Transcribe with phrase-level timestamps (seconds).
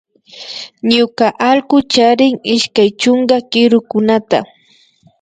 [0.93, 4.39] Ñuka allku charin ishkay chunka kirukunata